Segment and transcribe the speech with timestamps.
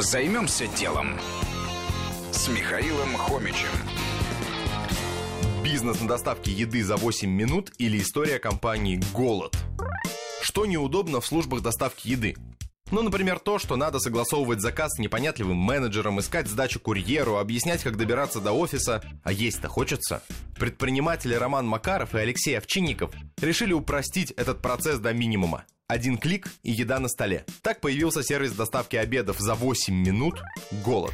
[0.00, 1.20] Займемся делом
[2.32, 3.68] с Михаилом Хомичем.
[5.62, 9.54] Бизнес на доставке еды за 8 минут или история компании «Голод».
[10.40, 12.34] Что неудобно в службах доставки еды?
[12.90, 17.98] Ну, например, то, что надо согласовывать заказ с непонятливым менеджером, искать сдачу курьеру, объяснять, как
[17.98, 19.02] добираться до офиса.
[19.22, 20.22] А есть-то хочется.
[20.58, 23.12] Предприниматели Роман Макаров и Алексей Овчинников
[23.42, 25.66] решили упростить этот процесс до минимума.
[25.90, 27.44] Один клик и еда на столе.
[27.62, 30.40] Так появился сервис доставки обедов за 8 минут
[30.84, 31.12] «Голод».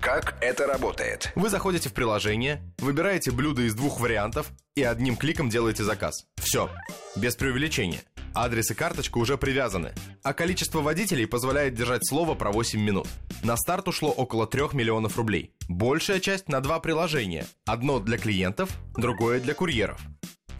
[0.00, 1.30] Как это работает?
[1.36, 6.26] Вы заходите в приложение, выбираете блюдо из двух вариантов и одним кликом делаете заказ.
[6.34, 6.68] Все.
[7.14, 8.00] Без преувеличения.
[8.34, 9.92] Адрес и карточка уже привязаны,
[10.24, 13.06] а количество водителей позволяет держать слово про 8 минут.
[13.44, 15.54] На старт ушло около 3 миллионов рублей.
[15.68, 17.46] Большая часть на два приложения.
[17.66, 20.00] Одно для клиентов, другое для курьеров.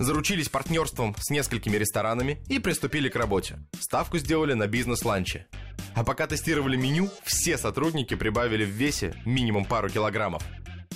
[0.02, 3.60] Заручились партнерством с несколькими ресторанами и приступили к работе.
[3.78, 5.46] Ставку сделали на бизнес-ланче.
[5.94, 10.42] А пока тестировали меню, все сотрудники прибавили в весе минимум пару килограммов.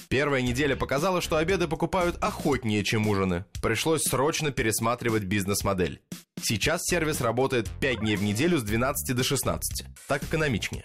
[0.08, 3.44] Первая неделя показала, что обеды покупают охотнее, чем ужины.
[3.62, 6.02] Пришлось срочно пересматривать бизнес-модель.
[6.42, 9.86] Сейчас сервис работает 5 дней в неделю с 12 до 16.
[10.08, 10.84] Так экономичнее.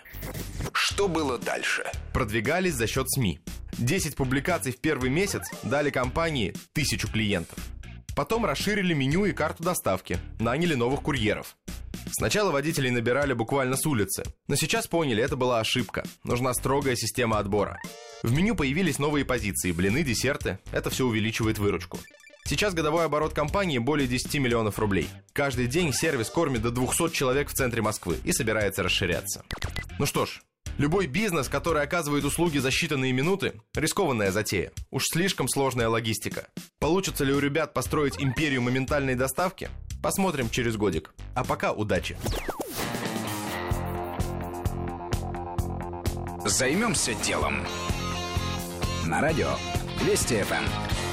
[0.74, 1.86] Что было дальше?
[2.14, 3.40] Продвигались за счет СМИ.
[3.80, 7.58] 10 публикаций в первый месяц дали компании тысячу клиентов.
[8.16, 11.56] Потом расширили меню и карту доставки, наняли новых курьеров.
[12.12, 16.04] Сначала водителей набирали буквально с улицы, но сейчас поняли, это была ошибка.
[16.24, 17.80] Нужна строгая система отбора.
[18.24, 20.60] В меню появились новые позиции, блины, десерты.
[20.72, 22.00] Это все увеличивает выручку.
[22.46, 25.08] Сейчас годовой оборот компании более 10 миллионов рублей.
[25.32, 29.44] Каждый день сервис кормит до 200 человек в центре Москвы и собирается расширяться.
[30.00, 30.42] Ну что ж,
[30.78, 34.72] любой бизнес, который оказывает услуги за считанные минуты, рискованная затея.
[34.90, 36.48] Уж слишком сложная логистика.
[36.80, 39.70] Получится ли у ребят построить империю моментальной доставки?
[40.02, 41.14] Посмотрим через годик.
[41.36, 42.18] А пока удачи.
[46.46, 47.66] Займемся делом.
[49.06, 49.50] На радио
[50.04, 51.11] Вести ФМ.